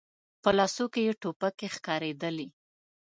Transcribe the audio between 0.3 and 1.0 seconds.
په لاسونو